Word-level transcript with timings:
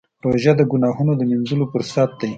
روژه 0.23 0.53
د 0.57 0.61
ګناهونو 0.71 1.13
د 1.17 1.21
مینځلو 1.29 1.65
فرصت 1.73 2.09
دی. 2.21 2.29